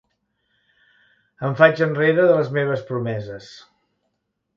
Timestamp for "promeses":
2.87-3.51